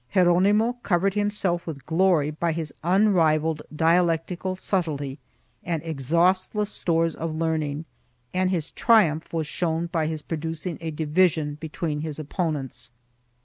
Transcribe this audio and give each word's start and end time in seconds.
Geronimo 0.15 0.77
covered 0.81 1.13
himself 1.13 1.67
with 1.67 1.85
glory 1.85 2.31
by 2.31 2.53
his 2.53 2.73
unrivalled 2.83 3.61
dialectical 3.75 4.55
subtilty 4.55 5.19
and 5.63 5.83
exhaustless 5.83 6.71
stores 6.71 7.15
of 7.15 7.35
learning 7.35 7.85
and 8.33 8.49
his 8.49 8.71
triumph 8.71 9.31
was 9.31 9.45
shown 9.45 9.85
by 9.85 10.07
his 10.07 10.23
producing 10.23 10.79
a 10.81 10.89
division 10.89 11.53
between 11.61 12.01
his 12.01 12.17
opponents. 12.17 12.89